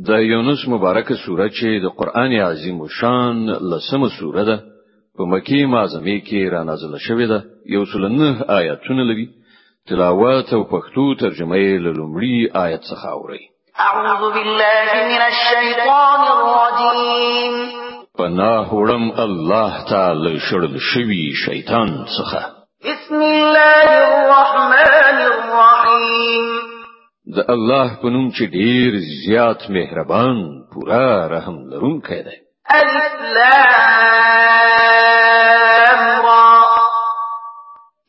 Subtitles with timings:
[0.00, 3.36] د یونس مبارکه سوره چې د قران عظیم و شان
[3.70, 4.58] لسمه سوره ده
[5.16, 9.28] په مکی معظمه کې را نازله شوې ده یو سل نه آیاتونه لري
[9.88, 13.42] تلاوت او پښتو ترجمه یې لومړی آیت څخه اوري
[13.78, 17.54] اعوذ بالله من الشیطان الرجیم
[18.18, 22.40] پناه وړم الله تعالی شړل شوی شیطان څخه
[22.88, 24.01] بسم الله
[27.26, 28.92] د الله په نوم چې ډیر
[29.26, 30.36] زیات مهربان
[30.72, 32.36] پورا رحم لرونکی دی
[32.78, 33.12] الف
[34.36, 35.30] لام
[36.26, 36.52] را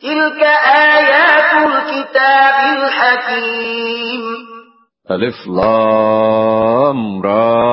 [0.03, 0.41] تلك
[0.77, 4.23] آيات الكتاب الحكيم
[5.11, 7.63] الف لام را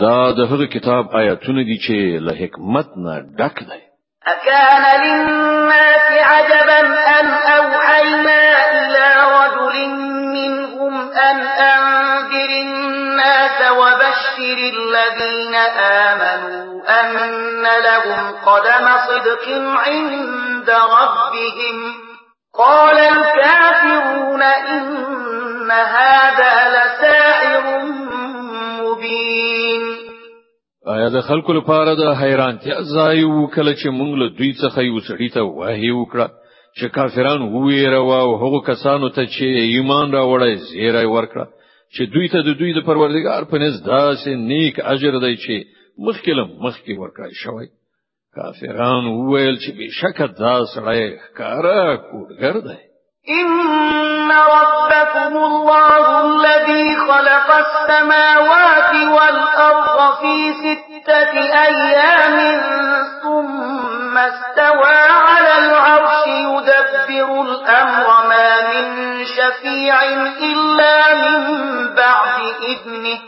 [0.00, 3.80] دا دغه كتاب آیاتونه دي چه لحكمتنا دك نه ډک دی
[4.32, 6.78] اکان للناس عجبا
[7.20, 7.26] ان
[14.24, 15.54] وبشر الذين
[16.08, 19.46] آمنوا أن لهم قدم صدق
[19.86, 21.76] عند ربهم
[22.58, 27.82] قال الكافرون إن هذا لساحر
[28.80, 29.94] مبين
[30.94, 35.28] ایا د خلکو لپاره د حیرانتیا ځای وکړه چې موږ له دوی څخه یو سړی
[35.34, 36.26] ته وایي وکړه
[36.78, 41.46] چې کافرانو ویره او هغه کسانو ته چې ایمان راوړی زیری ورکړه
[41.96, 45.54] چې دوی ته د دوی د پروردگار په نس داسې نیک اجر دی چې
[46.06, 47.66] مخکله مخکې ورکړای شوی
[48.36, 51.02] کافرانو ویل چې بشکه دا سړی
[51.38, 52.78] کارا کوړګر دی
[53.40, 62.44] إن ربكم الله الذي خلق السماوات والأرض في ستة أيام
[63.22, 63.83] ثم
[64.14, 64.96] ثم استوى
[65.28, 68.84] على العرش يدبر الأمر ما من
[69.24, 71.40] شفيع إلا من
[71.94, 73.18] بعد إذنه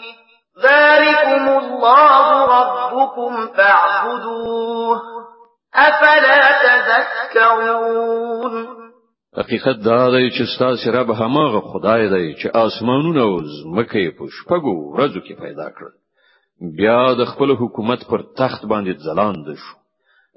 [0.62, 2.25] ذلكم الله
[2.58, 4.97] ربكم فاعبدوه
[5.74, 8.55] أفلا تذكرون
[9.36, 14.73] حقیقت دا دی چې ستاسو رب هماغه خدای دی چې آسمانونه او ځمکه په شپږو
[14.95, 15.89] ورځو کې پیدا کړ
[16.79, 19.77] بیا د خپل حکومت پر تخت باندې ځلاند شو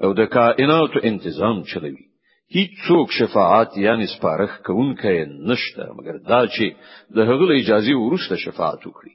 [0.04, 2.06] او د کائنات انتظام چلوي
[2.56, 5.18] هیڅوک شفاعت یعنی سپارښت کوونکی
[5.50, 6.66] نشته مګر دا چې
[7.18, 9.14] د هغه اجازه ورسته شفاعت وکړي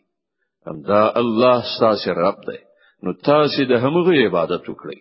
[0.70, 2.60] همدا الله ستاسو رب دی
[3.06, 4.98] نو تاسو د همغه عبادت وکړي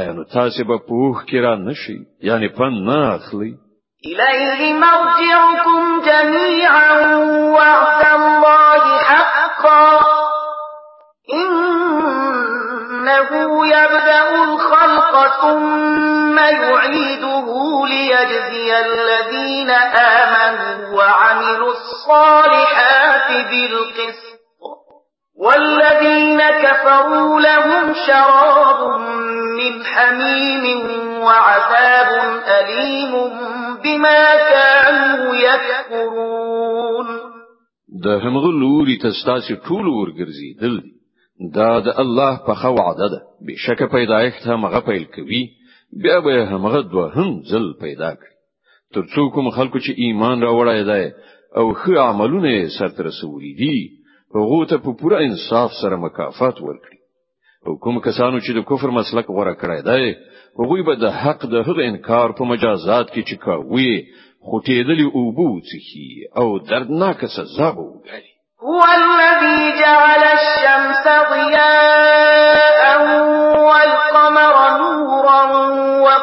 [0.00, 1.98] آیا نو تاسو به پوښ کړه نشي
[2.30, 3.52] یعنی پن نه اخلي
[4.10, 6.86] الیه مرجعکم جميعا
[23.36, 24.42] بالقسط
[25.36, 29.00] والذين كفروا لهم شراب
[29.60, 30.80] من حميم
[31.20, 32.10] وعذاب
[32.60, 33.32] أليم
[33.84, 37.06] بما كانوا يكفرون
[38.04, 40.82] دا همغه لوري تستاسي طول ورگرزي دل
[41.54, 45.48] دا د الله په خو وعده ده بشکه پیدایښت هم هغه پیل کوي
[46.02, 48.32] بیا به همغه دوه هم زل پیدا کړي
[48.94, 51.10] تر څو کوم خلکو چې ایمان راوړای دی
[51.56, 53.78] او خه عملونه سره رسولي دي
[54.34, 56.98] هغه ته په پوره انصاف سره مکافات ورکړي
[57.66, 60.04] حکم کسانو چې د کفر مسلک غوړه کړی دی
[60.60, 63.92] هغه به د حق د هغه انکار په مجازات کې چې کوي
[64.46, 68.24] خوټېدلی او بو څخي او دردناک سزا به وګړي
[68.66, 73.02] هو الذي جعل الشمس ضياء
[73.68, 75.61] والقمر نورا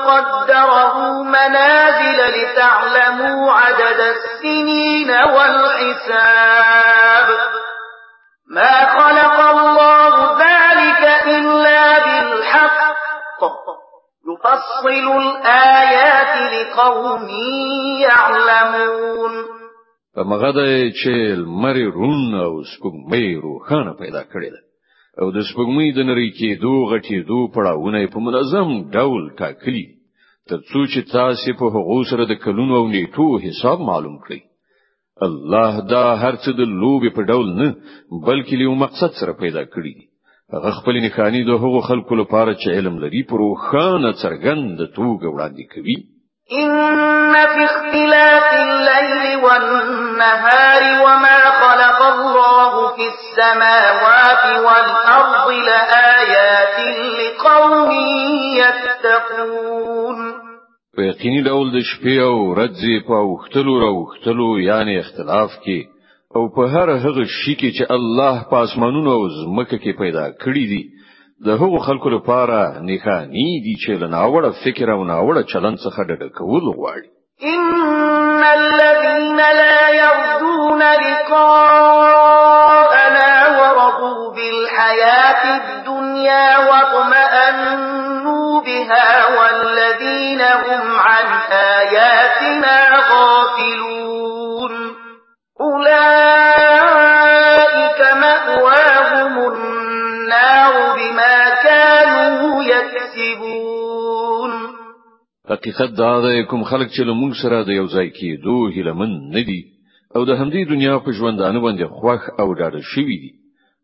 [0.10, 7.28] وقدره منازل لتعلموا عدد السنين والحساب
[8.52, 11.04] ما خلق الله ذلك
[11.38, 12.80] إلا بالحق
[14.34, 16.34] يفصل الآيات
[16.66, 17.28] لقوم
[18.02, 19.32] يعلمون
[20.16, 20.54] فمغه د
[21.04, 21.16] چې
[21.64, 24.62] مری رون او سپوږمۍ روخانه پیدا کړې ده
[25.22, 29.86] او د سپوږمۍ د نری کې دوه غټي دوه پړاوونه په منظم ډول ټاکلي
[30.50, 34.40] ترڅو چې تاسو په هغو سره د کلونو او نیټو حساب معلوم کړئ
[35.28, 37.68] الله دا هرڅه د لوبې په ډول نه
[38.28, 39.96] بلکې له مقصد سره پیدا کړی
[40.54, 45.64] هغه خپل نښانی د هغو خلکو لپاره چې علم لري پر روښانه څرګند توګه وړاندې
[45.76, 45.98] کوي
[46.62, 56.82] إن في اختلاف الليل والنهار وما خلق الله في السماوات والأرض لآيات
[57.20, 57.92] لقوم
[58.62, 60.29] يتقون
[61.00, 65.78] په یقیني ډول د شپې او ورځې په وختلو راوختلو یعنی اختلاف کې
[66.36, 70.64] او په هر هغه شي کې چې الله په اسمانونو او زمکه کې پیدا کړی
[70.74, 70.82] دی
[71.46, 72.60] د هغو خلکو لپاره
[72.90, 77.08] نښانی دي چې له ناوړه فکر او ناوړه چلن څخه ډډه کول غواړي
[77.54, 77.72] ان
[78.60, 90.89] الذين لا يرجون لقاءنا ورضوا بالحياة الدنيا واطمأنوا بها والذين هم
[91.90, 92.76] آياتنا
[93.12, 94.74] غافلون
[95.62, 104.52] أولئك مأواهم النار بما كانوا يكسبون
[105.50, 109.64] حقیقت دا ده کوم خلک چې لمونږ سره د یو ځای کې دوه هلمن ندي
[110.16, 113.32] او د همدې دنیا په ژوندانه باندې خوښ او ډاډه شوي دي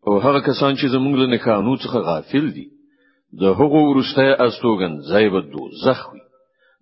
[0.06, 2.66] او هغه کسان چې زمونږ له نه قانون څخه غافل دي
[3.40, 6.20] د هغو ورسته استوګن ځای به دوزخ وي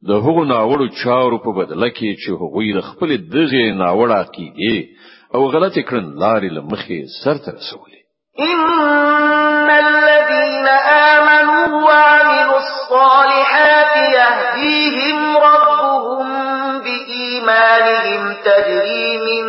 [0.08, 4.78] د هغو ناوړو چارو په بدله کې چې هغوی د خپل دغه ناوړه عقیده
[5.34, 8.00] او غلطې کړنلارې له مخې سرته رسولې
[8.50, 10.68] ان الذين
[11.18, 16.24] امنوا وعملوا الصالحات يهديهم ربهم
[16.84, 19.44] بايمانهم تجري من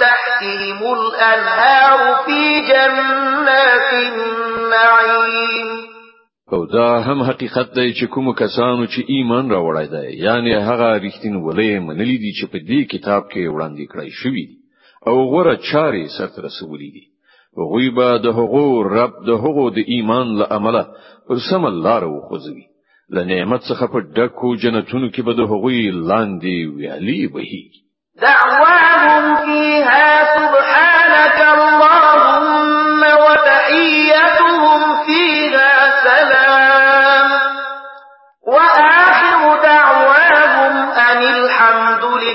[0.00, 2.40] تحتهم الانهار في
[2.70, 5.83] جنات النعيم
[6.54, 11.40] او دا هم حقیقت دی چې کوم کسانو چې ایمان راوړی دی یعنی هغه رښتینو
[11.48, 14.56] ولې منلي دي چې په دې کتاب کې وړاندې کړی شوی دی
[15.06, 17.04] او غوړه چاري سره رسولي دي
[17.58, 20.84] وغوی به د هغو رب د هغو د ایمان له عمله
[21.28, 22.64] پر سم لار وخوځوي
[23.14, 27.64] له نعمت څخه په ډکو جنتونو کې به د هغوی لاندې ویالي وهي
[28.26, 34.03] دعواهم فيها سبحانك اللهم وتعالى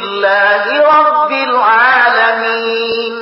[0.02, 3.14] لله رب العالمين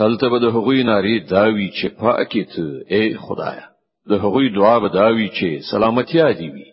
[0.00, 3.66] هلته به د هغوی ناری داوی چې پاکه ته اے خدایا
[4.10, 6.68] د هغوی دعا به داوی چې سلامتیا دی وي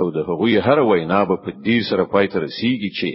[0.00, 3.10] او د هغوی هر وینا به په دې سره پای ته رسیږي چې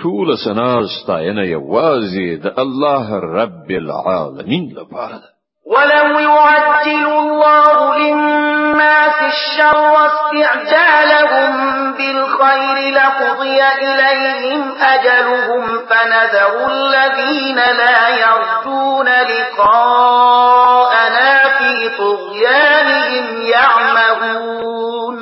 [0.00, 5.28] ټول سنا ستاینه یوازې د الله رب العالمین لپاره ده
[5.76, 11.50] ولو يعجل الله للناس الناس الشر واستعجالهم
[11.98, 14.62] بالخير لقضي إليهم
[14.94, 25.16] أجلهم فنذر الذين لا يرجون لقاءنا في طغيانهم يعمهون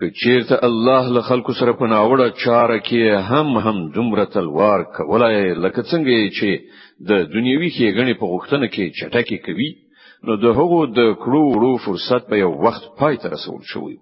[0.00, 5.54] که چیرته الله له خلکو سره په ناوړه چاره کې هم هم دومره تلوار کولای
[5.54, 6.48] لکه څنګه چې
[7.08, 9.70] د دنیوي ښېګڼې په غوښتنه کې چټکي کوي
[10.26, 13.96] نو د هغو د کړو وړو فرصت په یو وخت پای ته رسول شوی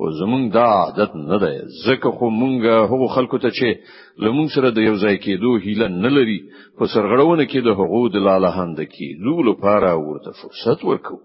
[0.00, 1.52] او زمونږ دا عادت نه ده
[1.86, 2.60] ځکه خو مونږ
[2.90, 3.66] هغو خلکو ته چې
[4.24, 6.40] لمونږ سره د یو ځای کېدو هیله نه لري
[6.78, 11.16] په سرغړونه کې د هغو د لالهند کېدو لپاره ورته فرصت ورکو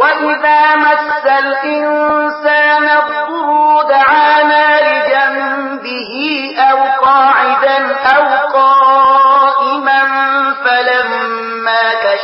[0.00, 1.10] وَإِذَا مَسَّ
[1.44, 6.10] الْإِنسَانَ الضُّرُّ دَعَانَا لِجَنبِهِ
[6.70, 7.76] أَوْ قَاعِدًا
[8.14, 8.24] أَوْ
[8.54, 8.85] قَائِمًا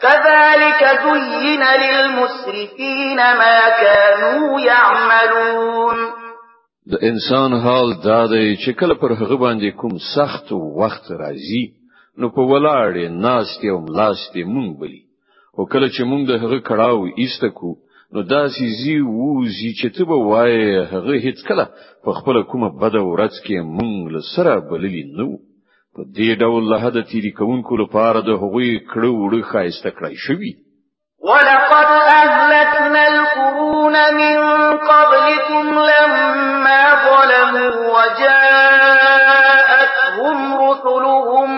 [0.01, 5.97] كذلك زين للمسرفين ما كانوا يعملون
[6.87, 11.65] د انسان حال دا د چکل پر هغه باندې کوم سخت وخت راځي
[12.19, 15.03] نو په ولاړې ناستې او ملاستې مونږ بلی
[15.59, 17.71] او کله چې مونږ د هغه کړهو ایستکو
[18.17, 21.65] نو دا سيزي ووزي چې ته به وای هغه هیڅ کله
[22.05, 25.27] په خپل کومه بد ورځ کې مونږ له سره بللی نو
[25.95, 30.53] په دې ډول له هدا تیری کوونکو لپاره د هغوی کړه وړه خایسته کړی شوی
[31.29, 31.91] ولقد
[32.25, 34.37] اهلكنا القرون من
[34.93, 40.39] قبلكم لما ظلموا وجاءتهم
[40.69, 41.51] رسلهم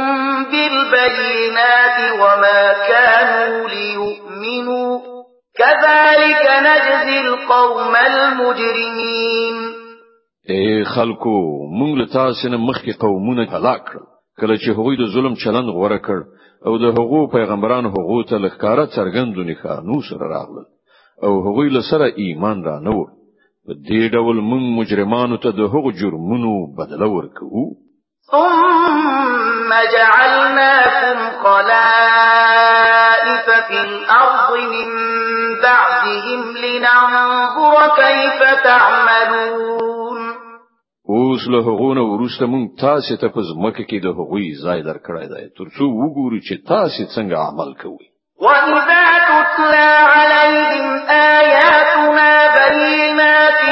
[0.51, 1.50] بالبينات
[5.61, 9.55] كذلك نجزي القوم المجرمين
[10.53, 11.37] اے خلکو
[11.79, 14.07] موږ له تاسو نه مخکې قومونه هلاک کړل
[14.41, 16.23] کله چې هغوی د ظلم چلند غوړه کړ
[16.67, 20.67] او د هغو پیغمبران هغو ته لخکاره څرګندونی خانو سره راغلل
[21.29, 25.73] او هغوی له سره ایمان را نه و په دې ډول موږ مجرمانو ته د
[25.77, 27.69] هغو جرمونو بدله ورکوو
[29.71, 34.89] ثم جعلناكم خلائف في الأرض من
[35.63, 40.19] بعدهم لننظر كيف تعملون
[41.11, 45.47] اوس له هغونه ورسته مون تاسې ته په ځمکه کې د هغوی ځای درکړای دی
[45.59, 48.05] تر څو وګورو چې تاسې څنګه عمل کوئ
[48.47, 50.87] وَإِذَا تُتْلَى عَلَيْهِمْ
[51.39, 53.65] آيَاتُنَا بَيِّنَاتٍ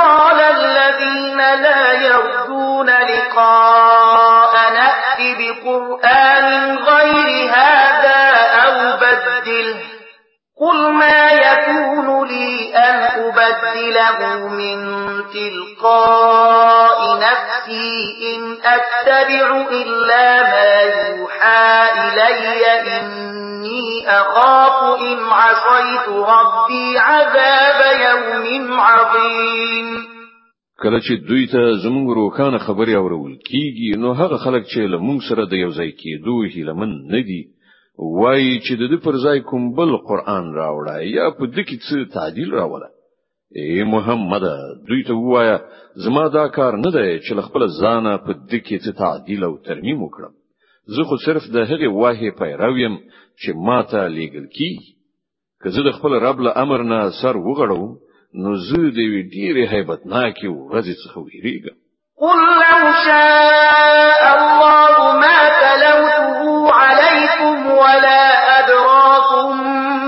[0.00, 3.99] قَالَ الَّذِينَ لَا يَرْجُونَ لِقَاءَ
[5.78, 8.22] قرآن غير هذا
[8.66, 9.80] أو بدله
[10.60, 14.84] قل ما يكون لي أن أبدله من
[15.30, 22.66] تلقاء نفسي إن أتبع إلا ما يوحى إلي
[23.00, 30.19] إني أخاف إن عصيت ربي عذاب يوم عظيم
[30.82, 35.18] کله چې دوی ته زموږ روښانه خبري اورول کیږي نو هغه خلک چې له موږ
[35.28, 37.40] سره د یو ځای کې دوی هیلمن نه دي
[38.20, 41.96] وایي چې د دې پر ځای کوم بل قران راوړای یا په دې کې څه
[42.16, 42.88] تعدیل راوړل
[43.58, 44.44] اے محمد
[44.88, 45.54] دوی ته وایا
[46.06, 49.98] زما دا کار نه دی چې خپل ځانه په دې کې څه تعدیل او ترمیم
[50.04, 50.32] وکړم
[50.96, 52.94] زه خو صرف د هغې واهې پیرویم
[53.40, 54.70] چې ما ته لیږل کی
[55.62, 57.92] که زه د خپل رب له امر نه سر وغړوم
[58.34, 61.64] نو زه دې وی ډیره هیبتناکې ورځې څخه ویریګ
[62.22, 62.40] قل
[62.72, 66.38] لو شاء الله ما تلوته
[66.82, 68.22] عليكم ولا
[68.60, 69.48] أدراكم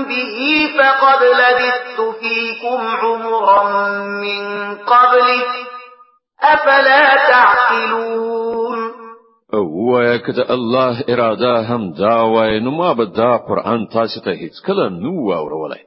[0.09, 0.37] به
[0.77, 3.63] فقد لبثت فيكم عمرا
[4.23, 4.43] من
[4.75, 5.27] قبل
[6.43, 8.79] أفلا تعقلون
[9.53, 13.05] او وایا کده الله اراده هم دا وای نو ما به
[13.47, 14.55] قران تاسو ته هیڅ
[15.03, 15.79] نو اورولای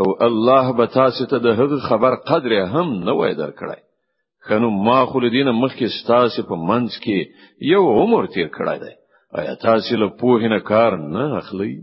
[0.00, 3.80] او الله به تاسو ته د هغه خبر قدر هم نه وای درکړای
[4.40, 7.18] خنو ما خلدین مخکې ستاسو په منځ کې
[7.72, 8.94] یو عمر تیر کړای دی
[9.38, 11.74] آیا تاسو له پوهې نه کار نه اخلي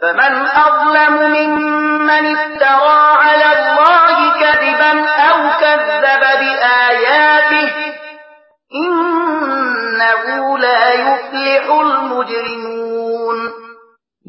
[0.00, 0.32] فمن
[0.66, 4.10] اظلم ممن افترى على الله
[4.42, 4.92] كذبا
[5.28, 6.04] او كذب
[6.42, 7.68] بآياته
[8.74, 12.81] إنه لا يفلح المجرمون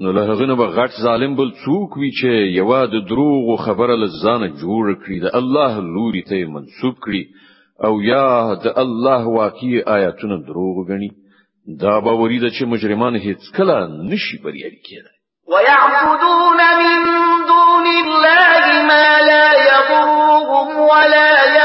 [0.01, 3.95] نو له هغه نه غټ ظالم بل څوک وی چې یو د دروغ او خبره
[4.03, 7.23] لزانه جوړ کړی د الله لوري ته منسوب کړی
[7.87, 8.27] او یا
[8.63, 11.09] د الله واقعي آیاتونه دروغ غني
[11.83, 13.75] دا باوري ده چې مجرمان هیڅ کله
[14.11, 15.17] نشي بریالي کېدای
[15.51, 16.97] ويعبدون من
[17.51, 21.62] دون الله ما لا يضرهم ولا يضرهم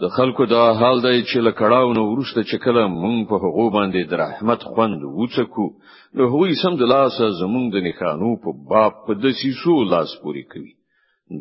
[0.02, 4.00] د خلکو دا حال دی چې لکړاو نو ورسته چې کله مونږ په هغه باندې
[4.02, 5.66] د رحمت خوند وڅکو
[6.14, 10.44] نو هغوی سم د لاس زمونږ د نښانو په باب په دسی شو لاس پوری
[10.54, 10.70] کوي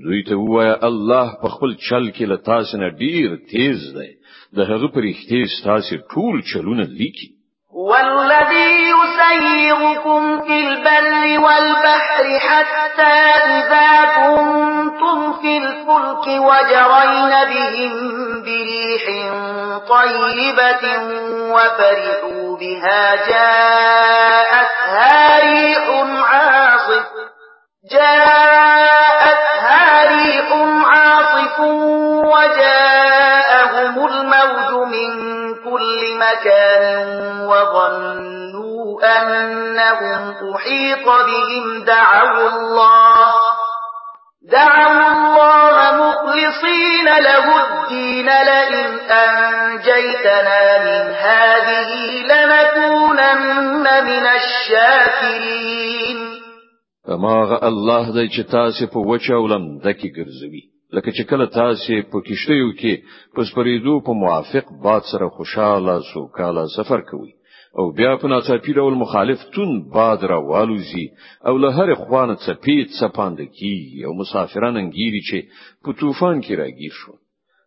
[0.05, 4.09] دوی ته وایا الله په خپل چل کې له تاسو نه ډیر تیز دی
[4.57, 7.29] د هغه پرېختې تاسو ټول چلونه لیکي
[7.89, 10.58] والذي يسيركم في
[10.89, 17.93] البر والبحر حتى إذا كنتم في الفلك وجرين بهم
[18.41, 19.05] بريح
[19.89, 20.99] طيبة
[21.53, 25.87] وفرحوا بها جاءتها ريح
[26.33, 27.05] عاصف
[27.91, 28.78] جاءتها
[39.09, 40.23] أنهم
[40.55, 43.15] أحيط بهم دعوا الله
[44.51, 51.91] دعوا الله مخلصين له الدين لئن أنجيتنا من هذه
[52.31, 56.19] لنكونن من الشاكرين
[57.09, 60.63] هماغه الله دی چې تاسو په وچه ولندکې ګرځوي
[60.93, 63.03] لکه چې کله تاسو په کښتیو کې
[63.35, 67.33] په سپریدو په موافق باد سره خوشاله سو کاله سفر کوي
[67.77, 71.05] او بیا په ناڅاپي ډول مخالف تون باد را والوزي
[71.47, 75.37] او له هر خوانه څپې څپاند کی او مسافران انګيري چې
[75.83, 77.13] په طوفان کې راګیر شو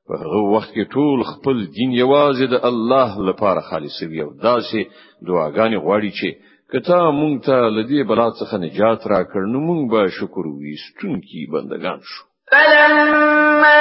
[0.06, 4.80] په هغه وخت کې ټول خپل دین یوازې د الله لپاره خالصوي او داسې
[5.26, 6.28] دعاګانې غواړي چې
[6.72, 11.98] کته مونږ ته لدی بلا څخه نجات راکړ نو مونږ به شکر ویستون کی بندگان
[12.10, 13.80] شو فلما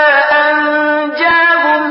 [0.49, 1.90] انجاهم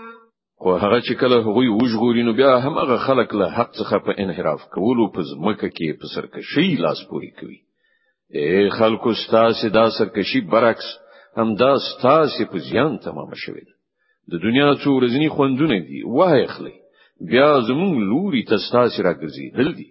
[0.63, 4.11] او هغه چې کله هغوی وژغوري نو بیا هم هغه خلک له حق څخه په
[4.23, 7.59] انحراف کولو په ځمکه کې په سرکشي لاس پوري کوي
[8.37, 10.87] اے خلکو ستاسو دا سرکشي برعکس
[11.37, 13.65] هم دا ستاسو په زیان تمام شوی
[14.31, 16.75] د دنیا څو ورځې خوندونه دي وای خلی
[17.31, 19.89] بیا زمون لوري تاسو راګرځي دل دي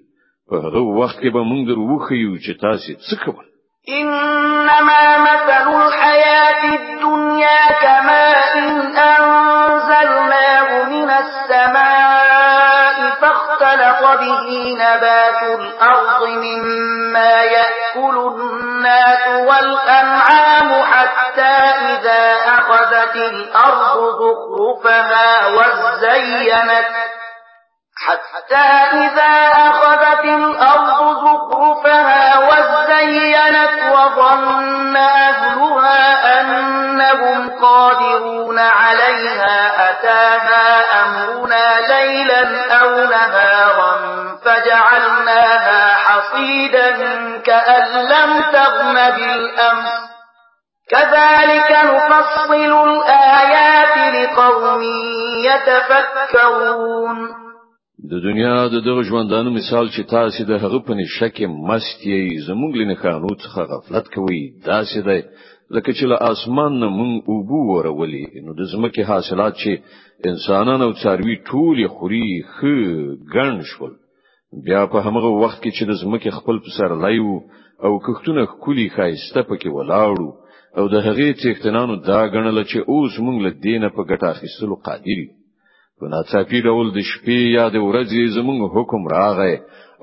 [0.49, 3.50] په هغه وخت کې به موږ درو خو یو چې تاسو څه کوئ
[3.93, 14.49] إنما مثل الحياة الدنيا كماء أنزلناه من السماء فاختلط به
[14.79, 21.57] نبات الأرض مما يأكل الناس والأنعام حتى
[21.91, 22.21] إذا
[22.59, 27.10] أخذت الأرض زخرفها وزينت
[28.01, 30.89] حتى إذا أخذت الأرض
[31.25, 43.97] زخرفها وزينت وظن أهلها أنهم قادرون عليها أتاها أمرنا ليلا أو نهارا
[44.45, 46.91] فجعلناها حصيدا
[47.47, 49.93] كأن لم تغن بالأمس
[50.91, 54.83] كذلك نفصل الآيات لقوم
[55.45, 57.50] يتفكرون
[58.09, 62.23] د دنیا د دغه ژوندانه مثال چې تاسو د هغه په نشه کې مست یې
[62.49, 65.17] زموږ لنه خانو څخه غفلت کوي دا سي ده
[65.75, 69.73] لکه چې له اسمان نه مونږ اوبو ورولې نو د زمکه حاصلات چې
[70.31, 72.57] انسانان او څاروي ټول خوري خ
[73.35, 73.93] ګڼ شول
[74.67, 77.35] بیا په همغه وخت کې چې د زمکه خپل پسر لایو
[77.85, 80.29] او کښتونه کلی خایسته پکې ولاړو
[80.79, 84.75] او د هغې چې اختنانو دا غنل چې اوس مونږ له دینه په ګټه اخیستلو
[84.89, 85.31] قادر یو
[86.01, 89.55] په ناڅاپي ډول د شپې یا د ورځې زمونږ حکم راغی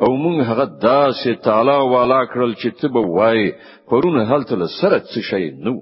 [0.04, 3.40] او مونږ هغه داسې تعالی والا کړل چې ته به وای
[3.90, 5.74] پرونه هلته سره څه شي نو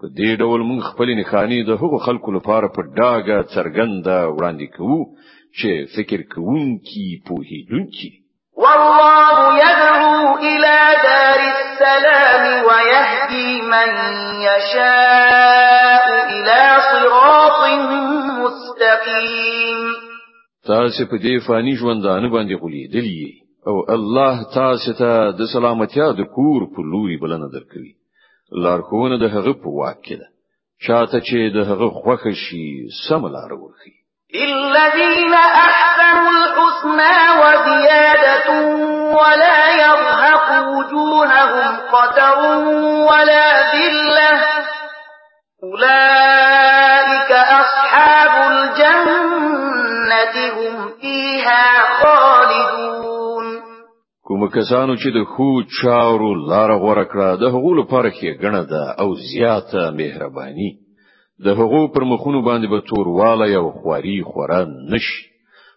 [0.00, 4.98] په دې ډول مونږ خپل نخانی د هغو خلکو لپاره په ډاګه څرګنده وړاندې کوو
[5.58, 8.10] چې فکر کوونکي پوهیدونکي
[8.62, 10.18] والله يدعو
[10.50, 13.90] إلى دار السلام ويهدي من
[14.48, 17.58] يشاء إلى صراط
[18.80, 20.08] المتقين
[20.66, 23.34] تاسو په دې فانی ژوندانه باندې غولي دلی
[23.68, 27.92] او الله تاسو ته د سلامتیا د کور په لوري بلنه درکوي
[28.62, 30.28] لارښوونه د هغه په واکه ده
[30.84, 32.68] چاته چې د هغه خوښ شي
[33.08, 33.92] سم لار ورخي
[34.34, 35.34] الذين
[35.68, 38.48] احسنوا الحسنى وزيادة
[39.20, 42.38] ولا يرهق وجوههم قتر
[43.08, 44.32] ولا ذلة
[45.64, 46.77] أولئك
[50.32, 53.58] جنت هم فيها خالدون
[54.24, 55.48] کوم کسانو چې د خو
[55.82, 60.70] چارو لار غوړه کړه د هغو لپاره کې غنه ده او زیاته مهرباني
[61.44, 65.18] د هغو پر مخونو باندې به تورواله او خواري خوران نشي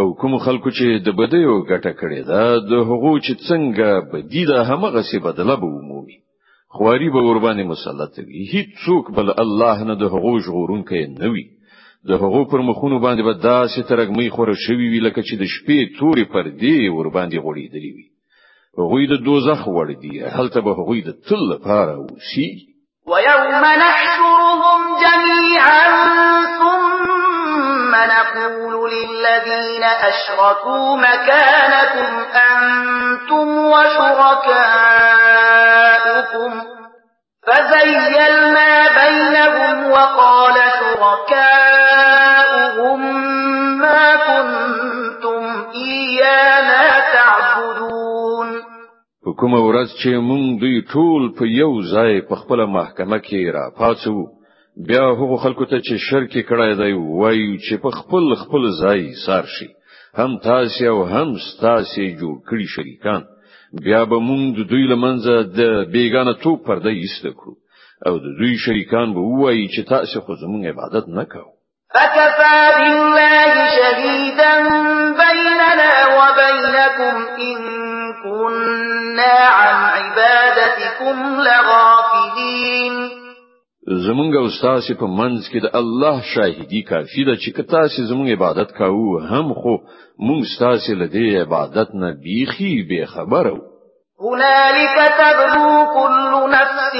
[0.00, 5.00] او کوم خلکو چې د بدیو ګټه کړې ده د هغو چې څنګه بدیده همغه
[5.10, 6.16] سي بدله به ومومي
[6.68, 11.06] خواري به ور باندې مسلط وي هیڅ څوک بل الله نه د هغو ژغورون کوي
[11.06, 11.44] نه وي
[12.08, 15.98] د هغو پر مخونو باندې به داسې ترګمې خور شوي وي لکه چې د شپې
[15.98, 18.06] توري پر دی ور باندې غوړېدلې وي
[18.78, 22.50] هغوی د دوزخ وړ دي هلته به هغوی د تل لپاره وسی
[23.10, 25.86] ويوم نحشرهم جميعا
[26.58, 35.15] ثم نقول للذين أشركوا مكانكم أنتم وشركاء
[36.16, 36.52] آباؤكم
[37.46, 38.70] فزيلنا
[39.02, 43.14] بينهم وقال شركاؤهم
[43.78, 48.48] ما كنتم إيانا تعبدون
[49.26, 54.16] حکوم ورځ چې مونږ دوی ټول په یو ځای په خپل محکمه کې را پاتو
[54.88, 59.44] بیا هغه خلکو ته چې شرک کړای دی وایي چې په خپل خپل ځای سار
[59.58, 59.68] شي
[60.18, 61.28] هم تاسو او هم
[61.60, 63.22] تاسو جوړ کړی شریکان
[63.84, 67.54] بیا به مونږ د دوی لمنځه د بیگانه تو پرده ایسته کړو
[68.06, 71.52] او د دوی شریکان به وایي چې تاسو خو زمونږ عبادت نه کوو
[71.94, 74.54] فكفى بالله شهيدا
[75.22, 77.58] بيننا وبينكم إن
[78.22, 82.75] كنا عن عبادتكم لغافلين
[83.86, 88.72] زمونږ استاد په منځ کې د الله شاهدی کافی ده چې کتا سي زمونږ عبادت
[88.72, 89.74] کاوه هم خو
[90.26, 93.58] مونږ تاسو له دې عبادت نه بيخي به خبرو
[94.20, 96.94] هنالك تبلو كل نفس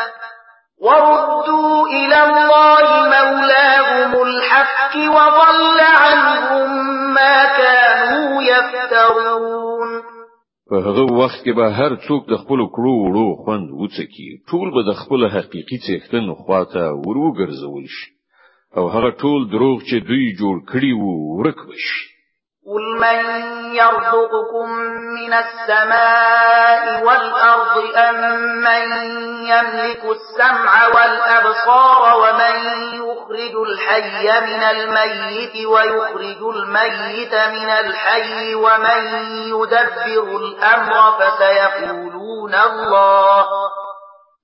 [0.81, 6.69] وردوا إلى الله مولاهم الحق وضل عنهم
[7.13, 10.20] ما كانوا يفترون
[10.73, 14.81] په هغه وخت کې به هر څوک د خپل کړو وړو خوند وڅکي ټول به
[14.89, 18.09] د خپل حقيقي څښتن خواته ورو ګرځول شي
[18.77, 22.01] او هغه ټول دروغ چې دوی جوړ کړی وو ورک بشي
[22.67, 23.19] قل من
[23.75, 24.69] يرزقكم
[25.17, 28.17] من السماء والأرض أم
[28.67, 28.83] من
[29.51, 32.57] يملك السمع والأبصار ومن
[32.95, 43.45] يخرج الحي من الميت ويخرج الميت من الحي ومن يدبر الأمر فسيقولون الله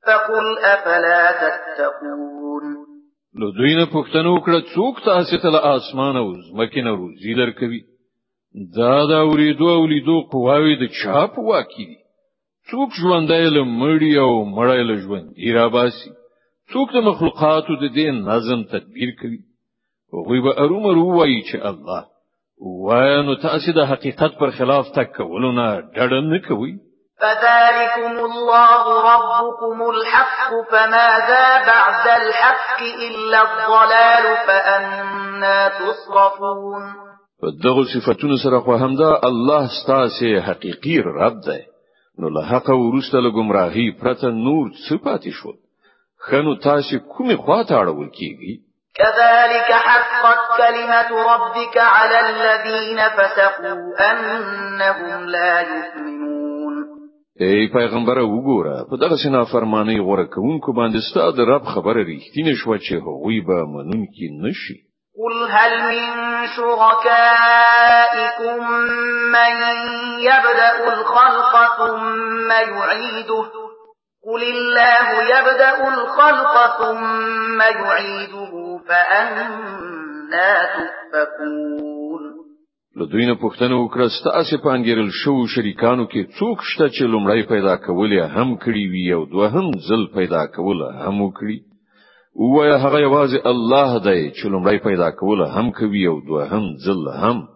[0.07, 2.63] فقل أفلا تتقون
[3.39, 3.85] نو دوی نه
[4.45, 6.43] کړه څوک تاسو ته له اسمانه وز
[6.97, 7.96] روزي درکوي
[8.77, 11.97] دا د اوریدو او لیدو قواوی د چا په واکې دي
[12.69, 16.11] څوک ژوندای له مړی او مړی له ژوند ایراباسي
[16.71, 19.39] څوک د مخلوقاتو د دین نظم تدبیر کوي
[20.13, 22.01] هغوی به ارومرو وایي چې الله
[22.83, 26.73] وانو تاسو د حقیقت پر خلاف تک کولونه ډډ نه کوي
[27.21, 36.83] فذلكم الله ربكم الحق فماذا بعد الحق إلا الضلال فأنا تصرفون
[37.41, 41.61] په دغه صفاتونو سره خو همدا الله ستاسو حقيقي رب دی
[42.19, 45.51] نو له حق ورسته له گمراهي پرته نور صفات شو
[46.25, 48.53] خنو تاسو کومه خواته اړول کیږي
[48.99, 53.75] كذلك حقت كلمة ربك على الذين فسقوا
[54.11, 56.37] أنهم لا يؤمنون
[57.41, 62.77] ای پیغمبر وګوره په دغه سینا فرمانی غوړه کوونکو باندې ستاسو رب خبره ریښتینه شو
[62.85, 64.86] چې هغوی به منونکي نشي
[65.21, 65.99] قل هل من
[66.55, 68.59] شركائكم
[69.33, 69.53] من
[70.19, 73.45] يبدأ الخلق ثم يعيده
[74.27, 78.53] قل الله يبدأ الخلق ثم يعيده
[78.87, 82.21] فأنا تؤفكون
[82.95, 87.43] لدوینه دوی نه پوښتنه وکړه ستاسو په انګیرل شو شریکانو کې څوک شته چې لومړی
[87.47, 91.66] پیدا کول هم کړی وی او دوهم ځل پیدا کوله هم کړی
[92.39, 97.47] وای هغه یوازې الله دی چې لومړی پیدا کول هم کوي او دوهم ځل هم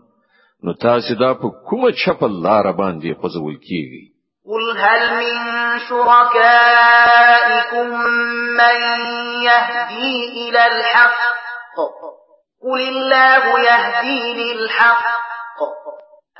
[0.63, 4.03] نو تاسو دا په کومه چپل لار باندې خوځول کیږي
[4.49, 7.87] قل هل من شركائكم
[8.61, 8.77] من
[9.49, 11.77] يهدي إلى الحق
[12.63, 15.05] قل الله يهدي للحق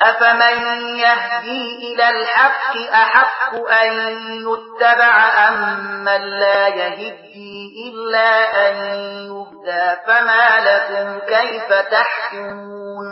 [0.04, 3.90] أفمن يهدي إلى الحق أحق أن
[4.38, 5.16] يتبع
[5.48, 5.60] أم
[6.04, 7.14] من لا يهدي
[7.88, 8.30] إلا
[8.70, 8.76] أن
[9.30, 13.08] يهدى فما لكم كيف تحكمون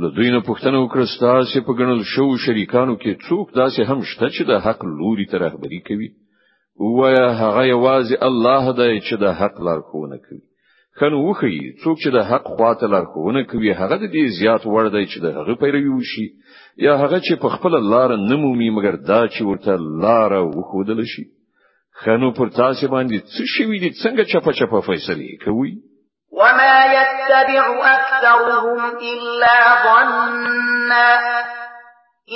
[0.00, 4.26] له دوی نه پوښتنه وکړه ستاسو په ګڼل شو شریکانو کې څوک داسې هم شته
[4.34, 6.08] چې د حق لوري ته رهبري کوي
[6.98, 10.42] وایا هغه یوازې الله دی چې د حق لارښوونه کوي
[11.00, 15.04] کنه وخی څوک چې د حق خواته لارښوونه کوي هغه د دې زیات وړ دی
[15.12, 16.26] چې د هغه پیروي وشي
[16.86, 19.72] یا هغه چې په خپل لار نه مومي مګر دا چې ورته
[20.04, 21.24] لار وښودل شي
[22.02, 25.72] خنو پر تاسو باندې څه شي دي څنګه چپه چپه فیصله کوي
[26.40, 27.64] وما يتبع
[27.96, 28.78] اكثرهم
[29.12, 31.10] الا ظنا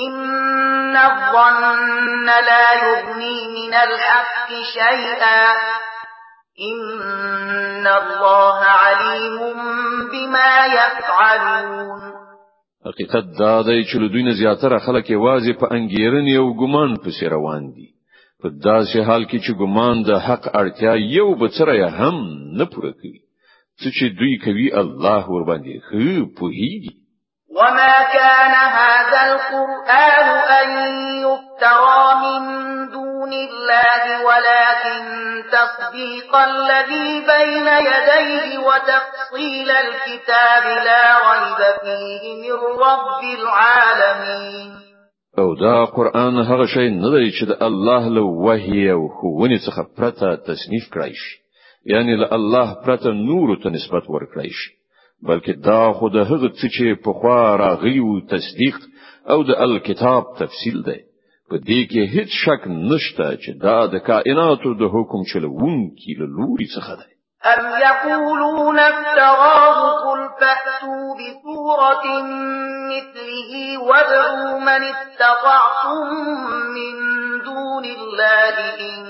[0.06, 4.48] ان الظن لا يغني من الحق
[4.78, 5.42] شيئا
[6.60, 9.56] إن الله علیم
[10.12, 12.00] بما يفعلون
[12.90, 17.24] حقیقت دا دی چې له دوی نه زیاتره خلک یوازې په انګیرنې او ګمان پسې
[17.34, 17.88] روان دي
[18.40, 22.16] په داسې حال کې چې ګمان د حق اړتیا یو بچره هم
[22.58, 23.20] نه پوره کوي
[23.80, 26.02] څه چې دوی کوي الله ور باندې خو
[26.38, 26.94] پوهیږي
[27.54, 30.68] وما كان هذا القرآن أن
[31.26, 32.42] يفترى من
[32.90, 34.98] دون الله ولكن
[35.54, 44.80] تصديق الذي بين يديه وتفصيل الكتاب لا ريب فيه من رب العالمين
[45.38, 49.82] او دا قرآن هغه شی نه دی چې د الله له وحی او خوونی څخه
[49.98, 51.34] پرته تصنیف کړی شي
[51.92, 54.83] یعنی له الله پرته نور ته نسبت ورکړی شي
[55.28, 58.76] بلکې دا خو د هغه څه چې په خوا راغلی او تصدیق
[59.32, 61.00] او د الکتاب تفصیل دی
[61.50, 66.68] په دې کې هیڅ شک نشته چې دا د کائناتو د حکم چلوونکی له لوري
[66.76, 67.10] څخه دی
[67.52, 72.04] أم يقولون افتراه قل فأتوا بسورة
[72.92, 73.50] مثله
[73.88, 76.02] وادعوا من استطعتم
[76.76, 76.94] من
[77.48, 78.54] دون الله
[78.86, 79.02] إن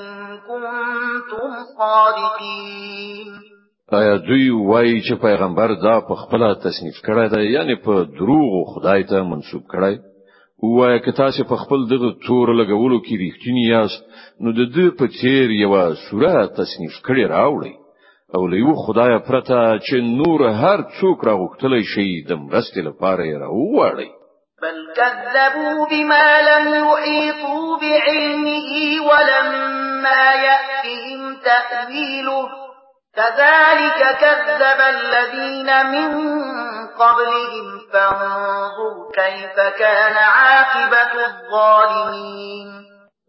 [0.48, 3.54] كنتم صادقين
[3.92, 9.03] آیا دوی وایي چې پیغمبر دا په خپل تصنیف کړی دی یعنی په دروغ خدای
[9.11, 9.99] ته منسوب کړی
[10.77, 14.05] وایي که تاسو په خپل دغه تور لګولو کې ریښتینی یاست
[14.40, 17.75] نو د دې په چیر یو سوره تصنیف کړی راوړي
[18.37, 23.37] او له یو خدای پرته چې نور هر څوک راغوښتلی شي د مرستې لپاره یې
[23.44, 24.09] راوړي
[24.62, 32.63] بل كذبوا بما لم يحيطوا بعلمه ولما يأتهم تأويله
[33.18, 36.11] كذلك كذب الذين من
[37.00, 42.85] قبلهم فانظر كيف كان عاقبة الظالمين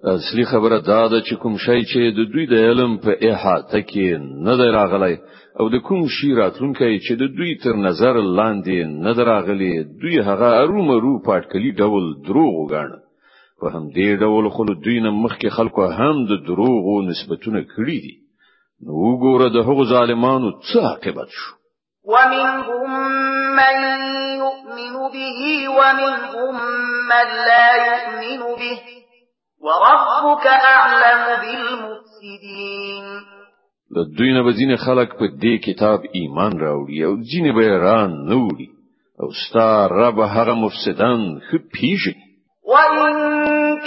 [0.05, 4.25] اصلي خبره دا ده چې کوم شی چې د دوی د علم په احاطه کې
[4.47, 5.15] نه دی راغلی
[5.59, 9.71] او د کوم شی راتلونکی چې د دوی تر نظر لاندې نه دی راغلی
[10.01, 12.93] دوی هغه ارومرو پټکلی ډول دروغ وګڼل
[13.61, 18.15] په همدې ډول خل دوی نه مخکې خلکو هم د دروغو نسبتونه کړی دي
[18.83, 21.51] نو وګوره د هغو ظالمانو څه عاقبت شو
[22.13, 22.89] ومنهم
[23.59, 23.75] من
[24.43, 25.39] يؤمن به
[25.77, 26.53] ومنهم
[27.11, 28.77] من لا يؤمن به
[29.65, 33.05] وربك أعلم بالمفسدين
[33.95, 38.67] د دوی نه بزین خلق په دې کتاب ایمان راوړي او ځینې به ران نوړي
[39.21, 42.25] او ستا رب هغه مفسدان خو پیژني
[42.71, 43.05] وَإِن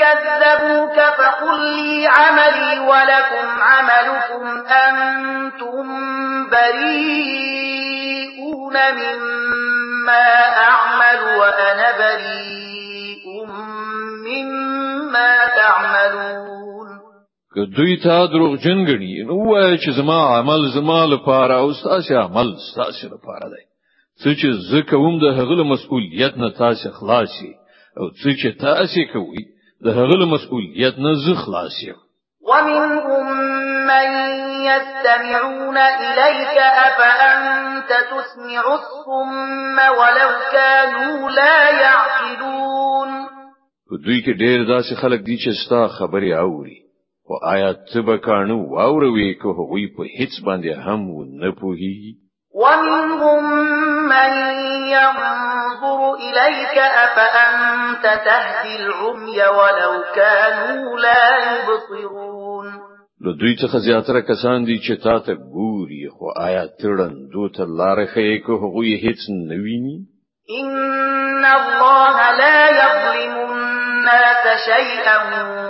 [0.01, 0.99] كَذَّبُوكَ
[1.39, 4.47] وقل لي عملي ولكم عملكم
[4.87, 5.85] أنتم
[6.51, 6.87] بريئون
[8.73, 10.25] مما
[10.59, 13.25] أعمل وأنا بريء
[14.27, 16.89] مما تعملون
[17.55, 22.57] که دوی تا دروغ جن گنی نو چې زما عمل زما لپاره او ستاسو عمل
[22.73, 23.65] ستاسو لپاره دی
[24.23, 27.55] څه چې زه کوم د هغه مسؤلیت نه تاسو خلاصي
[28.01, 31.99] او څه چې تاسو کوئ د هغه مسؤلیت نه زه خلاص یم
[32.51, 33.25] ومنهم
[33.93, 34.09] من
[34.71, 36.57] يستمعون إليك
[36.89, 43.09] أفأنت تسمع الصم ولو كانوا لا يعقلون
[44.05, 46.79] دوی کې ډېر داسې خلک دي چې ستا خبرې اوري
[47.31, 51.01] او آیا تبه کانو واوروي که هغوی په هیڅ باندې هم
[51.43, 52.13] نه پوهیږي
[52.55, 53.45] ومنهم
[54.09, 54.33] من
[54.89, 62.89] ينظر إليك أفأنت تهدي العمي ولو كانوا لا يبصرون
[63.21, 67.65] لو دوی څخه زیاتره کسان دي چې تا ته ګوري خو آیا تړن دوی ته
[67.65, 69.55] لارې ښیي که هغوی هیڅ نه
[70.61, 75.19] ان الله لا يظلم الناس شيئا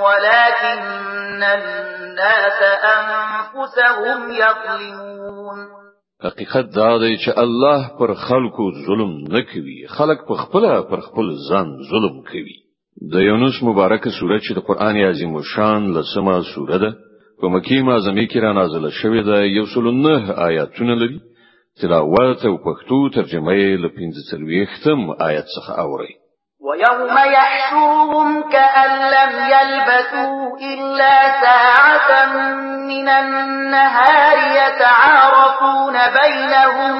[0.02, 5.87] ولكن الناس انفسهم يظلمون
[6.26, 11.26] حقیقت دا دی چې الله پر خلکو ظلم نه کوي خلک په خپل پر خپل
[11.48, 12.56] ځان ظلم کوي
[13.12, 16.90] د یونس مبارکه سوره چې د قران عظیم شان لسمه سوره ده
[17.40, 20.16] په مکی معظمه کې را نازله شوې ده یو سل نه
[20.48, 21.18] آیاتونه لري
[21.80, 26.12] تلاوت او پښتو ترجمه یې له 15 آیت څخه اوري
[26.66, 30.40] ويوم يحشرهم كأن لم يلبثوا
[30.72, 32.10] إلا ساعة
[32.88, 36.94] من النهار يتعارفون بينهم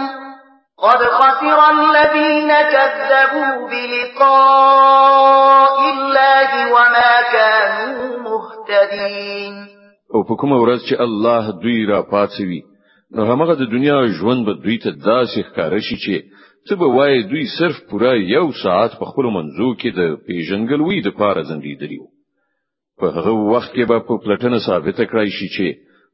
[0.83, 9.55] قد خسر الذين كذبوا بلقاء الله وما كانوا مهتدين
[10.15, 12.61] او په کومه ورځ چې الله دوی را پاتوي
[13.15, 16.17] نو هغه د دنیا ژوند به دوی ته داسې ښکار شي چې
[16.69, 21.11] ته به وای دوی صرف پوره یو ساعت په خپل منځو کې د پیژنګلوي د
[21.21, 22.01] پاره زندګی
[23.01, 25.67] په هغه وخت کې به په پلټنه ثابت کړای شي چې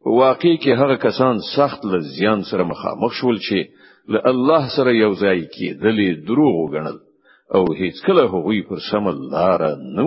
[0.04, 3.58] په واقع کې هغه کسان سخت له زیان سره مخامخ شول چې
[4.12, 6.96] له الله سره یو ځای کې دلې دروغ وګڼل
[7.54, 9.62] او هیڅ کله هغوی پر سم لار
[9.96, 10.06] نه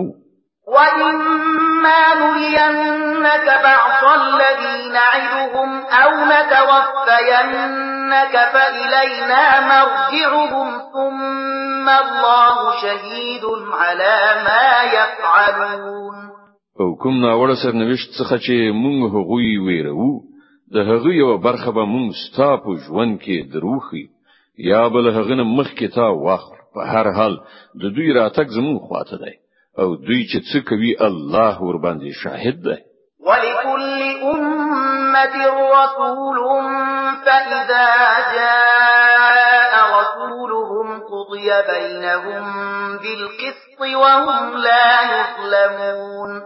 [0.76, 5.70] وَإِمَّا نُرِيَنَّكَ بَعْضَ الَّذِي نَعِدُهُمْ
[6.02, 16.14] أَوْ نَتَوَفَّيَنَّكَ إنك فإلينا مرجعهم ثم الله شهيد على ما يفعلون
[16.80, 20.20] او کوم ناوړه سرنوشت څخه چې مونږ هغوی ویرو
[20.74, 24.04] د هغه یو برخه به مونږ ستاسو ژوند کې دروخي
[24.58, 26.42] یا بل هغه نه مخ کې تا واخ
[26.74, 27.36] په هر حال
[27.74, 29.34] د دوی راتګ زمون خواته دی
[29.78, 32.78] او دوی چې څه کوي الله ور باندې شاهد دی
[33.28, 36.38] ولکل امه رسول
[37.24, 42.44] فإذا جاء رسولهم قضي بينهم
[42.92, 46.40] بالقسط وهم لا يظلمون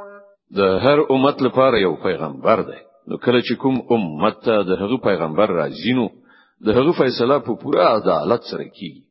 [0.50, 4.98] د هر امت لپاره یو پیغمبر دی نو کله چې کوم امت ته د هغه
[5.08, 6.06] پیغمبر راځي نو
[6.66, 9.02] د هغه فیصله په پوره عدالت سره کیږي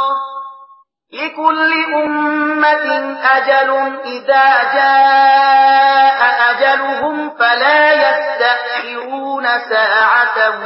[1.13, 3.71] لكل امه اجل
[4.05, 10.59] اذا جاء اجلهم فلا يستاخرون ساعه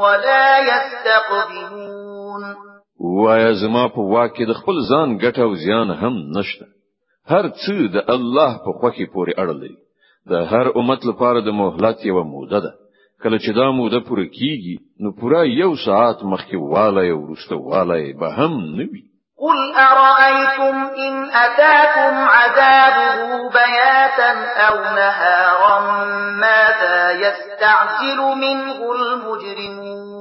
[0.00, 2.05] ولا يستقدمون
[3.22, 6.66] وایا زما په واکه د خپل ځان ګټه او زیان هم نشته
[7.32, 9.78] هر څه د الله په خوخي پورې اړه لري
[10.30, 12.72] د هر امت لپاره د مهلت یو موده ده
[13.22, 17.98] کله چې دا موده پوره کیږي نو پورا یو ساعت مخکې والا او ورسته والا
[18.20, 19.02] به هم نوي
[19.44, 20.76] قل أرأيتم
[21.06, 23.18] إن أتاكم عذابه
[23.58, 24.30] بياتا
[24.68, 25.76] أو نهارا
[26.44, 30.15] ماذا يستعجل منه المجرمون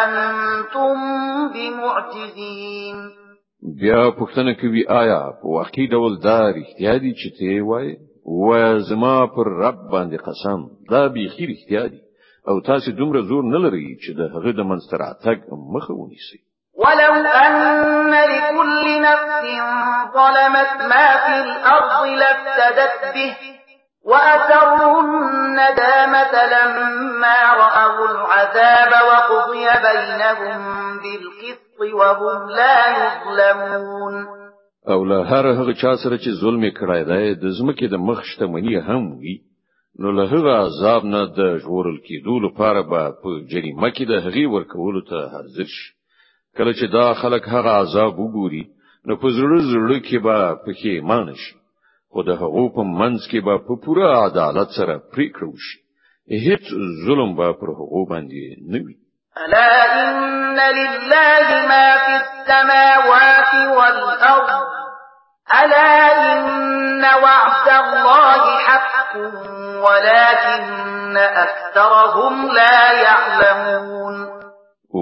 [0.05, 0.93] أنتم
[1.53, 2.95] بمعجزين
[3.79, 9.27] بیا پښتنه کوي آیا په واقعي ډول دا اړتیا دي چې ته وایې و زما
[9.27, 12.01] پر رب باندې قسم دا به خیر دي
[12.47, 15.39] او تاسو دومره زور نه لري چې د هغه د منستر اتګ
[15.73, 16.39] مخه ونیسي
[16.77, 17.13] ولو
[17.45, 17.53] أن
[18.13, 19.27] لكل نفس
[20.13, 23.35] ظلمت ما في الأرض لابتدت به
[24.05, 30.61] وأسروا الندامة لما رأوا العذاب وقضي بينهم
[31.03, 34.42] بالقسط وهم لا يظلمون
[34.87, 38.75] او له هر هغه چا سره چې ظلم کړای دی د زمکه د مخ شتمنی
[38.89, 39.35] هم وي
[39.99, 44.45] نو له هغه عذاب نه د ژغورل کېدو لپاره به په جریمه کې د هغې
[44.55, 45.89] ورکولو ته حاضر شي
[46.57, 48.63] کله چې دا خلک هغه عذاب وګوري
[49.07, 51.55] نو په زړه زړه کې به پښیمان شي
[52.11, 55.77] خو د هغو په منځ کې به په پوره عدالت سره پریکړه وشي
[56.47, 56.63] هیڅ
[57.05, 58.95] ظلم به پر هغو باندې نه وي
[59.43, 59.69] الا
[60.03, 60.15] ان
[60.61, 64.72] لله ما في السماوات والارض
[65.51, 69.15] ألا إن وعد الله حق
[69.89, 74.13] ولكن أكثرهم لا يعلمون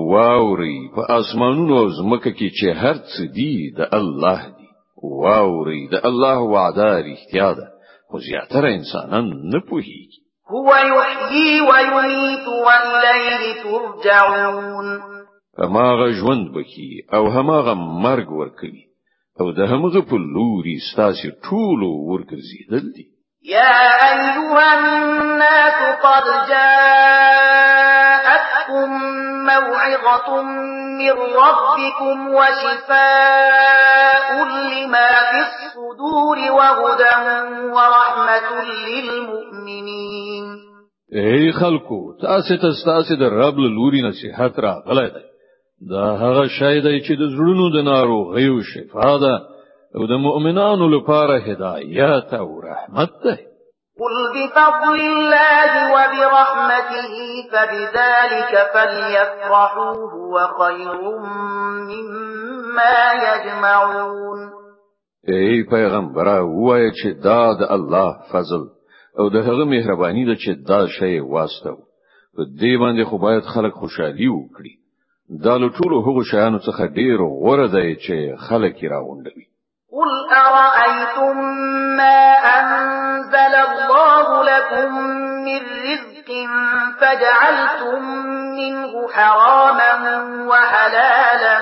[0.09, 4.67] واوري فأسمانون وزمكك زمکه دي دا الله دي
[5.03, 7.65] واوري دا الله وعده رښتیا ده
[8.13, 9.91] انسانا زیاتره
[10.51, 14.87] هو يحيي ويميت وإليه ترجعون
[15.59, 17.73] هماغه ژوند بکی او هماغ
[18.03, 18.90] مرګ ورکوي
[19.41, 23.05] او ده همغه په لوري ستاسو ټول ورګرځیدل دي
[23.55, 23.77] يا
[24.13, 28.89] ايها الناس قد جاءتكم
[29.51, 30.29] موعظه
[31.01, 31.15] من
[31.45, 34.27] ربكم وشفاء
[34.71, 37.17] لما في الصدور وهدى
[37.75, 38.49] ورحمه
[38.89, 40.45] للمؤمنين
[41.13, 45.29] اي خلقو تاسو ته د رب لوري نصيحت را غلای
[45.89, 49.35] دا هغه شی دی چې د زړونو د ناروغیو شفا ده
[49.95, 53.37] او د مؤمنانو لپاره هدایت او رحمت ده
[54.01, 57.13] قل بفضل الله وبرحمته
[57.51, 60.99] فبذلك فليفرحوا هو خير
[61.91, 64.39] مما يجمعون
[65.29, 68.63] ای پیغمبر وای چې دا د الله فضل
[69.19, 71.77] او د هغه مهرباني ده چې دا شی واسطه
[72.35, 74.73] په دې باندې خو باید خلک خوشحالي وکړي
[75.43, 78.15] دا له ټولو هغو شیانو څخه ډیر غوره دی چې
[78.47, 79.45] خلک یې راوندوي
[79.95, 80.11] قل
[80.43, 81.35] ارايتم
[81.99, 82.19] ما
[82.59, 84.91] انزل الله لكم
[85.45, 86.27] من رزق
[86.99, 88.01] فجعلتم
[88.59, 89.93] منه حراما
[90.49, 91.57] وحلالا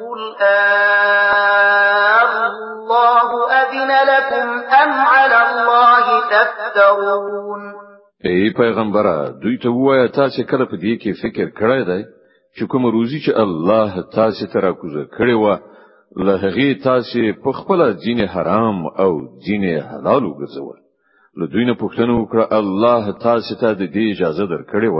[0.00, 4.46] قل آه، الله اذن لكم
[4.82, 7.60] ام على الله تفترون
[8.26, 12.02] أي پیغمبره دوی ته وایا تاسو کله په دې کې فکر کړی دی
[12.58, 15.46] چې کوم روزي چې الله تاسو ته راکوزه کړې و
[16.26, 19.10] له هغه تاسو په خپل دین حرام او
[19.46, 20.78] دین حلال وګرځول
[21.40, 24.98] له دوی نه پوښتنه وکړه الله تاسو ته د دې اجازه درکړې و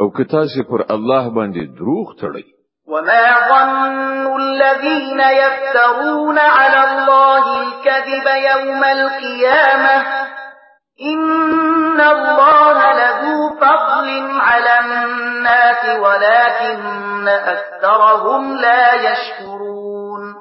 [0.00, 2.44] او که تاسو پر الله باندې دروغ تړئ
[2.92, 9.98] وما ظن الذين يفترون على الله الكذب يوم القيامه
[11.02, 14.08] إن الله لذو فضل
[14.40, 20.34] على الناس ولكن أكثرهم لا يشكرون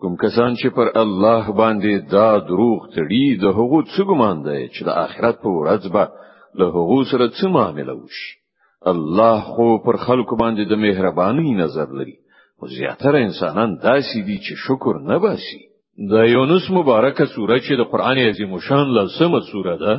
[0.00, 4.82] کوم کسان چې پر الله باندې دا دروغ تړي د هغو څه ګمان دی چې
[4.84, 6.08] د آخرت په ورځ به
[6.58, 8.30] له هغو سره څه معامله وشي
[8.90, 12.16] الله خو پر خلکو باندې د مهرباني نظر لري
[12.62, 17.82] او زیاتره انسانان داسې دي چې شکر نه باسي د یونس مبارکه سوره چې د
[17.92, 19.94] قران عظیم شان لسمه سوره ده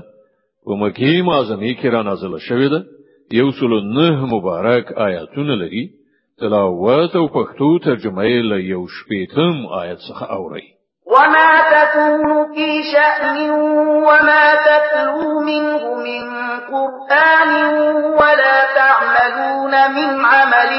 [0.66, 2.80] په مکی معظمه کې را نازله شوې ده
[3.32, 5.90] یو سل نه مبارک آیاتونه لري
[6.40, 10.66] تلاوت او پښتو ترجمه یې له یو شپیتم آیت څخه اوري
[11.08, 12.22] وما تكون
[12.56, 13.52] في شأن
[14.08, 16.24] وما تتلو منه من
[16.74, 17.50] قرآن
[18.20, 20.72] ولا تعملون من عمل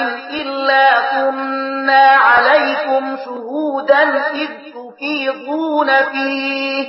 [0.43, 4.03] إلا كنا عليكم شهودا
[4.43, 4.64] إذ
[4.95, 6.85] يُفِيضُونَ فِيهِ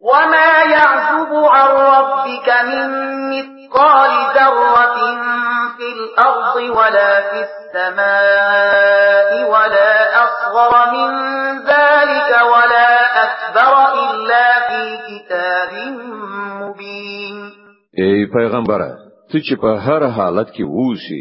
[0.00, 2.88] وَمَا يَعْزُبُ عَن رَّبِّكَ مِن
[3.30, 4.96] مِّثْقَالِ ذَرَّةٍ
[5.76, 9.92] فِي الْأَرْضِ وَلَا فِي السَّمَاءِ وَلَا
[10.24, 11.08] أَصْغَرَ مِن
[11.58, 12.90] ذَلِكَ وَلَا
[13.26, 13.74] أَكْبَرَ
[14.10, 15.72] إِلَّا فِي كِتَابٍ
[16.60, 17.36] مُّبِينٍ
[17.98, 18.88] أي پیغمبره
[19.30, 21.20] ته چې په هر حالت کې ووسی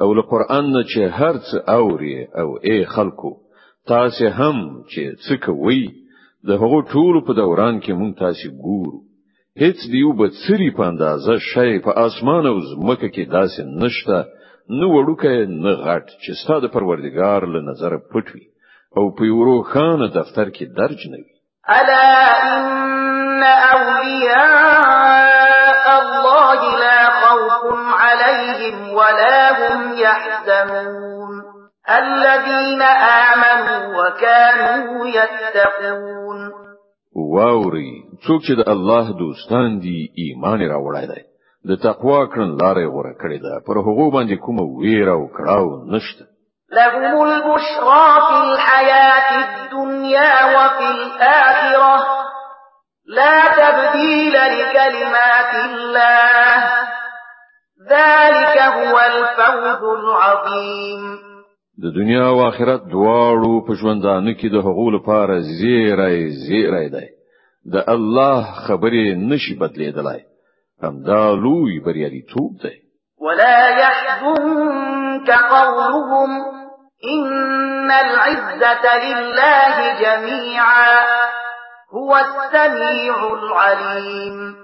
[0.00, 3.30] او له قران نه چې هرڅ اوري او اي خلکو
[3.94, 4.56] تاسو هم
[4.92, 5.82] چې څه کوي
[6.48, 8.96] د هغو ټولو په دوران کې مونږ تاسو ګورو
[9.62, 14.16] هیڅ دیو به سری په اندازه شی په اسمان او زمکه کې داسې نشته
[14.78, 15.30] نو وړوکه
[15.64, 18.46] نه غټ چې ستاسو پروردگار له نظر پټ وي
[18.98, 21.32] او په یورو خان دفتر کې درج نه وي
[21.78, 22.04] الا
[22.54, 23.42] ان
[23.76, 31.27] اولیاء الله لا خوف عليهم ولا هم يحزنون
[31.90, 36.38] الذين آمنوا وكانوا يتقون
[37.34, 37.92] واوري
[38.28, 41.20] څوک چې د الله دوستان دي ایمان راوړای دی
[41.68, 46.24] د تقوا کړن لارې غوړه کړې ده پر هغه باندې کوم ویره او کړاو نشته
[46.70, 51.96] لهم البشرى في الحياة الدنيا وفي الآخرة
[53.06, 56.56] لا تبديل لكلمات الله
[57.88, 61.27] ذلك هو الفوز العظيم
[61.82, 67.06] د دنیا او آخرت دواړو په ژوندانه کې د حقوق لپاره زیرای زیرای دی
[67.72, 70.20] د الله خبرې نشي بدلېدلای
[70.82, 72.76] همدا لوی بریالیتوب دی
[73.24, 76.30] ولا يحزنك قولهم
[77.14, 80.96] إن العزة لله جميعا
[81.94, 84.54] هو السميع العليم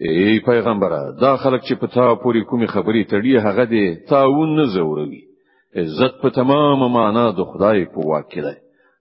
[0.00, 4.66] ای پیغمبره دا خلک چې په تا پوری کومي خبرې تړي هغه دې تاون نه
[4.66, 5.27] زوروي
[5.76, 8.54] عزت په تمام معنا د خدای په واکه ده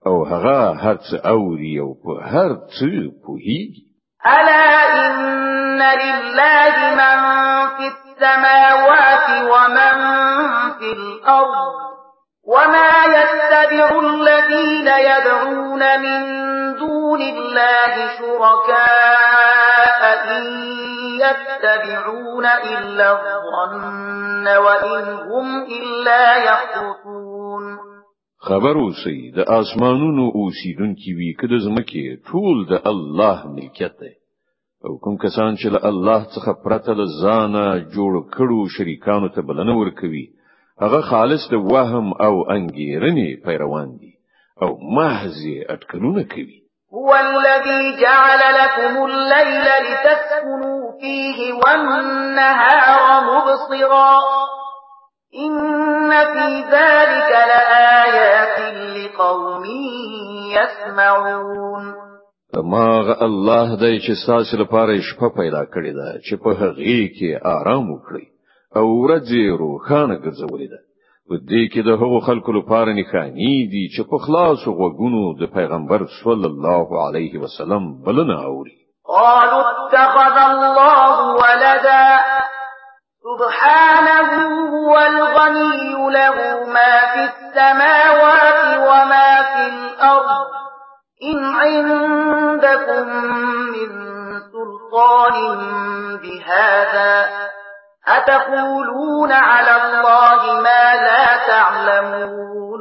[0.07, 2.89] او هغه هر څه اوري او په هر څه
[3.23, 3.83] پوهیږي
[4.35, 4.65] الا
[5.03, 7.17] ان لله من
[7.77, 9.95] في السماوات ومن
[10.79, 11.73] في الارض
[12.53, 16.19] وما يتبع الذين يدعون من
[16.77, 18.87] دون الله شركاء
[20.37, 20.43] إن
[21.21, 24.16] يتبعون إلا الظن
[24.55, 27.63] وإن هم إلا يخرصون
[28.39, 34.11] خبر اوسئ د آسمانونو اوسیدونکو وی کده زمکه ټول د الله ملکیت دی
[34.89, 37.63] او کوم کسان چې له الله څخه پرته له ځانه
[37.95, 40.23] جوړ کړو شریکانو ته بلنه ورکوي
[40.83, 44.11] هغه خالص د وهم او انګیرنې پیروان دي
[44.61, 44.69] او
[44.99, 45.41] محض
[45.73, 46.57] اټکلونه کوي
[46.93, 54.17] هو الذي جعل لكم الليل لتسكنوا فيه والنهار مبصرا
[55.45, 58.57] إن في ذلك لآيات
[58.97, 59.63] لقوم
[60.51, 61.93] يسمعون
[62.63, 67.85] ماغه الله دای چې ساسې لپاره شپه پیدا کړې ده چې په هغه کې آرام
[67.93, 68.25] وکړي
[68.79, 70.79] او ورځې روخانه ګرځولې ده
[71.29, 76.01] په دې کې د هغو خلکو لپاره نښانی دي چې په خلاص غوګونو د پیغمبر
[76.23, 78.77] صلی الله علیه وسلم بلنه اوري
[79.07, 82.07] قالوا اتخذ الله ولدا
[83.23, 86.35] سبحانه هو الغني له
[86.73, 90.47] ما في السماوات وما في الأرض
[91.23, 93.07] إن عندكم
[93.47, 93.89] من
[94.53, 95.37] سلطان
[96.17, 97.29] بهذا
[98.07, 102.79] أتقولون على الله ما لا تعلمون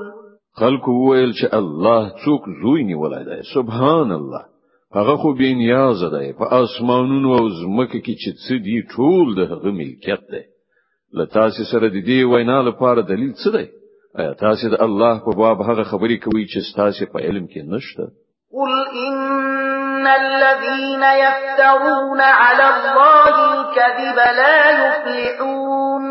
[0.61, 3.25] خلق ويل الله سوك زويني ولا
[3.55, 4.56] سبحان الله
[4.99, 9.41] هغه خو بې نیاز دی په اسمانونو او زمکه کې چې څه دی ټول د
[9.53, 10.43] هغه ملکیت دی
[11.19, 13.67] لته سره د دې وینا لپاره دلیل څه دی
[14.21, 18.05] ایا تاسو د الله په باب هغه خبرې کوي چې تاسو په علم کې نشته
[18.57, 18.73] قل
[19.07, 26.05] ان الذين يفترون على الله الكذب لا يفلحون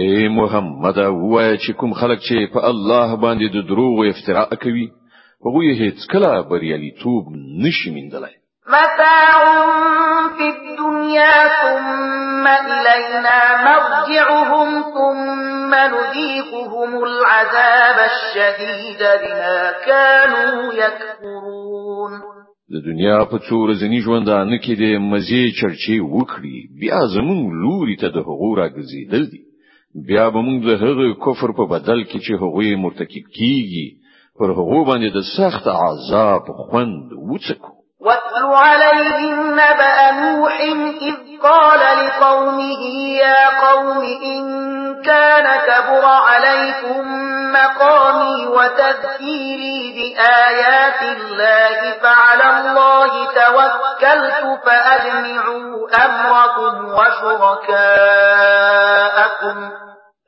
[0.00, 4.88] اے محمد وای چې کوم خلک چې په الله باندې د دروغ افتراء کوي
[5.46, 7.24] هغه هیڅ کله بریالیتوب
[7.62, 8.34] نشي میندلای
[8.68, 9.38] متاع
[10.38, 22.12] في الدنيا ثم إلينا مرجعهم ثم نذيقهم العذاب الشديد بما كانوا يكفرون
[22.70, 28.08] د دنیا په څو ورځنی ژوندانه کې د مزي چرچی وکړي بیا زمون لوري ته
[28.08, 29.40] د حقوق راګزیدل دي
[30.08, 33.86] بیا به موږ د هغه کفر په بدل کې چې هغوی مرتکب کیږي
[34.38, 37.72] پر هغه باندې د سخت عذاب خوند وڅکو
[38.06, 42.80] واتلو عليهم نبأ نوح إذ قال لقومه
[43.16, 44.40] يا قوم إن
[45.04, 47.02] كان كبر عليكم
[47.52, 55.74] مقامي وتذكيري بآيات الله فعلى الله توكلت فأجمعوا
[56.06, 59.58] أمركم وشركاءكم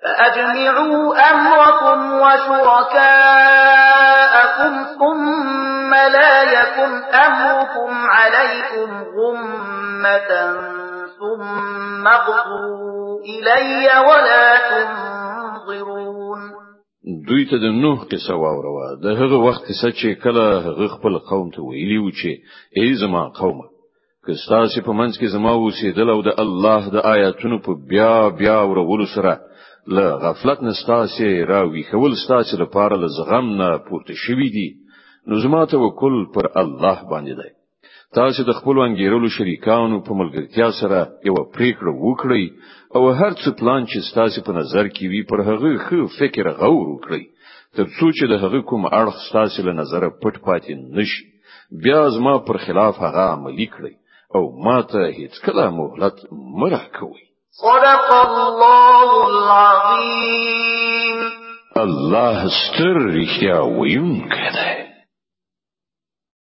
[0.04, 1.00] فأجمعوا
[1.30, 10.54] أمركم وشركاءكم ثم لا يكن أمركم عليكم غمة
[11.20, 16.40] ثم اغضوا إلي ولا تنظرون
[17.28, 21.46] دوی ته د نوح کیسه واوروا د هغه وخت کیسه چې کله هغه خپل قوم
[21.56, 22.32] ته ویلی و چې
[22.76, 23.64] ای زما قومه
[24.26, 28.58] که ستاسو په منځ کې زما اوسېدل او د الله د آیاتونو په بیا بیا
[28.70, 29.32] ورولو سره
[29.92, 34.68] له غفلت نه ستاسې راوي خول ستاسې لپاره له زغم نه پورته شوی دی
[35.28, 37.50] نو زما توکل پر الله باندې دی
[38.16, 42.42] تاسو د خپل وانګیرلو شریکانو په ملګرتیا سره یو پریکړه وکړئ
[42.96, 46.86] او هر څه پلان چې ستاسو په نظر کې وي پر هغه خو فکر غور
[46.90, 47.24] وکړئ
[47.76, 51.24] تر څو چې د هغه کوم اړخ ستاسو له نظر پټ پاتې نشي
[51.86, 53.92] بیا زما پر خلاف هغه عملی کړئ
[54.36, 56.16] او ماته هیڅ کله مهلت
[56.60, 57.23] مراکوي
[57.60, 61.18] صدق الله العظيم
[61.76, 64.83] الله ستر رښتیا ویونکی دی